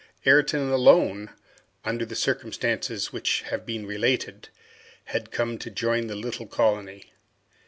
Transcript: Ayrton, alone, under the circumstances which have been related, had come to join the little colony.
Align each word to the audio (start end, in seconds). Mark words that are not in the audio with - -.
Ayrton, 0.25 0.71
alone, 0.71 1.29
under 1.85 2.07
the 2.07 2.15
circumstances 2.15 3.13
which 3.13 3.43
have 3.43 3.67
been 3.67 3.85
related, 3.85 4.49
had 5.05 5.29
come 5.29 5.59
to 5.59 5.69
join 5.69 6.07
the 6.07 6.15
little 6.15 6.47
colony. 6.47 7.13